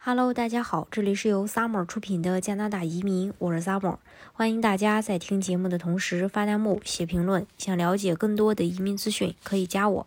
[0.00, 3.96] Hello，大家好，这里是由 Summer 出品的加拿大移民，我是 Summer，
[4.32, 7.44] 欢迎大家在听节目的同时发弹幕、写评论。
[7.58, 10.06] 想了解更多的移民资讯，可以加我。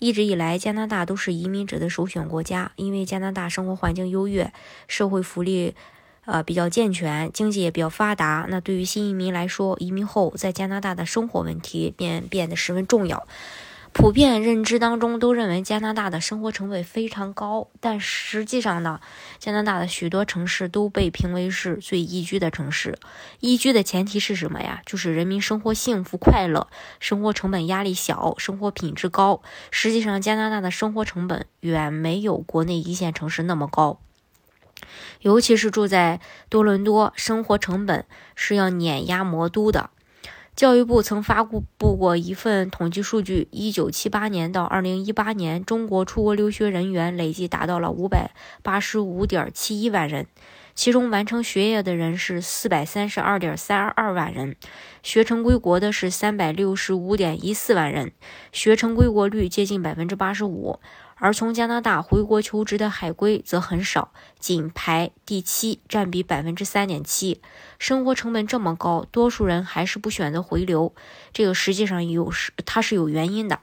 [0.00, 4.52] 一直以来，加拿大都是移民者的首选国家，因为加拿大生活环境优越，
[4.88, 5.76] 社会福利
[6.24, 8.46] 呃比较健全，经济也比较发达。
[8.50, 13.24] 那对于新移民来说，移民后在加拿大的生活问题便变得十分重要。
[13.92, 19.00] 普遍认知当中都认为加拿大的生活成本非常高，但实际上呢，
[19.38, 22.98] 加拿大的许多城市都被评为是最宜居的城市。
[23.40, 24.80] 宜居的前提是什么呀？
[24.86, 29.42] 就是人民生活幸福快乐，生活成本压力小，生活品质高。
[29.70, 34.00] 实际上，加拿大的生活成本远没有国内一线城市那么高，
[35.20, 39.90] 尤其是住在多伦多，生活成本是要碾压魔都的。
[40.60, 41.64] 教育部曾发布
[41.96, 50.26] 过一份统计数据：一九七八年到二零一八年，中国出国留学人员累计达到了五百八十五点七一万人，
[50.74, 54.54] 其中完成学业的人是四百三十二点三二万人，
[55.02, 58.12] 学成归国的是三百六十五点一四万人，
[58.52, 60.78] 学成归国率接近百分之八十五。
[61.20, 67.40] 而从加拿大回国求职的海归则很少，仅排第七，占比百分之三点七。
[67.78, 70.94] 生活成本这么高，多数人还是不选择回流，
[71.32, 73.60] 这个实际上有是它是有原因的。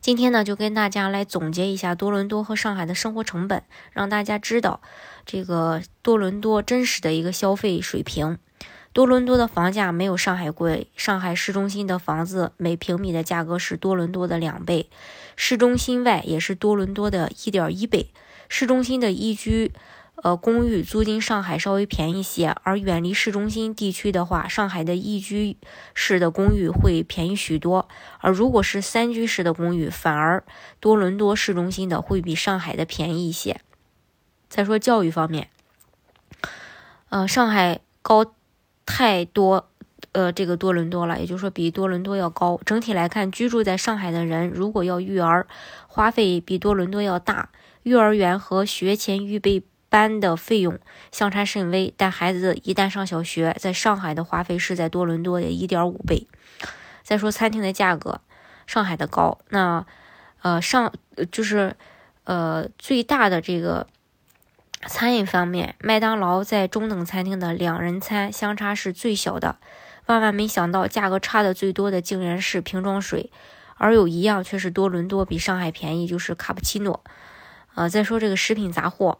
[0.00, 4.80] 今天呢，就跟大家来总结一下多伦多和上海的生活成本，让大家知道
[5.26, 8.38] 这个多伦多真实的一个消费水平。
[8.98, 14.90] 多伦多的房价没有上海贵，上海市中心的房子每平米的价格是多伦多的两倍，
[15.36, 18.10] 市中心外也是多伦多的一点一倍。
[18.48, 19.70] 市中心的一居，
[20.16, 25.56] 呃，公寓租金上海稍微便宜些，而远离市中心地区的话，上海的一居
[25.94, 27.88] 室的公寓会便宜许多。
[28.18, 30.42] 而如果是三居室的公寓，反而
[30.80, 33.60] 多伦多市中心的会比上海的便宜一些。
[34.48, 35.50] 再说教育方面，
[37.10, 38.34] 呃，上海高。
[38.90, 39.68] 太多，
[40.12, 42.58] 呃，这个多伦多了，也就是说比多伦多要高。
[42.64, 45.46] 整体来看，居住在上海的人如果要育儿，
[45.86, 47.50] 花费比多伦多要大。
[47.82, 50.78] 幼儿园和学前预备班的费用
[51.12, 56.26] 相差甚微，但孩子一旦上小学，在上海的花费是在多伦多的一点五倍。
[57.02, 58.22] 再说餐厅的价格，
[58.66, 59.84] 上海的高，那
[60.40, 60.90] 呃上
[61.30, 61.76] 就是
[62.24, 63.86] 呃最大的这个。
[64.86, 69.56] 餐饮方面，麦当劳在中等餐厅的两人餐相差是最小的。
[70.06, 73.30] 万万没想到，价格差的最多的竟然是瓶装水，
[73.76, 77.02] 而有一样却是多伦多比上海便宜，就是卡布奇诺。
[77.74, 79.18] 呃，再说这个食品杂货，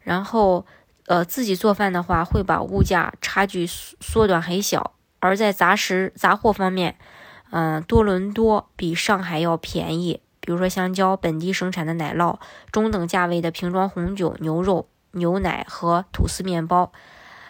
[0.00, 0.66] 然后
[1.06, 4.94] 呃自己做饭的话，会把物价差距缩短很小。
[5.20, 6.96] 而在杂食杂货方面，
[7.50, 10.20] 嗯，多伦多比上海要便宜。
[10.40, 12.38] 比如说香蕉、本地生产的奶酪、
[12.72, 14.88] 中等价位的瓶装红酒、牛肉。
[15.14, 16.92] 牛奶和吐司面包。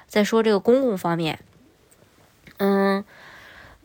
[0.06, 1.40] 再说这个公共方面，
[2.58, 3.04] 嗯，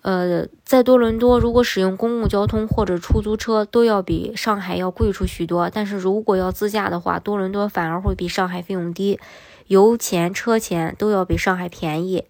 [0.02, 5.70] 呃，在多伦多，如果使用公共交通或者出租车，都要比上海要贵出许多。
[5.70, 9.20] 但是如果要自驾的话，多伦多反而会比上海费用低，
[9.68, 12.26] 油钱、车钱都要比上海便宜。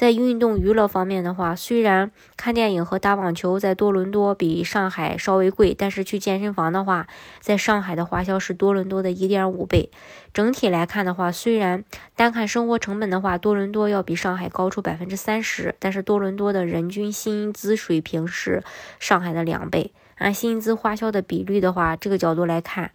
[0.00, 7.06] 在运动娱乐方面的话，虽然看电影和打网球在多伦多比上海稍微贵，但是去健身房的话，
[7.38, 9.90] 在上海的花销是多伦多的一点五倍。
[10.32, 11.84] 整体来看的话，虽然
[12.16, 18.64] 单看生活成本的话，多伦多要比上海高出百分之三十，但是多伦多的人均薪资水平是
[18.98, 19.92] 上海的两倍。
[20.16, 22.90] 按薪资花销的比率的话，这个角度来看。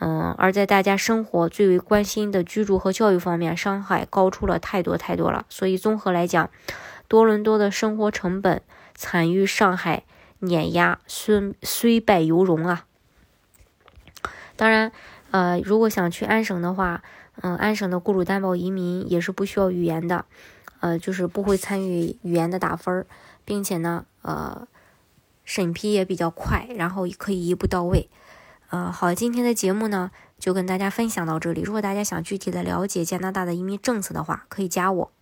[0.00, 5.44] 嗯，而在大家生活最为关心的居住和教育方面，上海高出了太多太多了。
[5.48, 6.50] 所以综合来讲，
[7.08, 8.62] 多伦多的生活成本
[8.94, 10.04] 惨于上海
[10.38, 12.84] 碾压，虽虽败犹荣啊。
[14.54, 14.92] 当然，
[15.32, 17.02] 呃，如果想去安省的话，
[17.40, 20.24] 嗯，安省的雇主担保移民也是不需要语言的，
[20.80, 23.04] 呃，就是不会参与语言的打分，
[23.44, 24.68] 并且呢，呃，
[25.44, 28.08] 审批也比较快，然后可以一步到位。
[28.70, 31.62] 呃，好，今天的节目呢，就跟大家分享到这里。
[31.62, 35.12] 如果大家想具体的了解加拿大的移民政策的话，可以加我。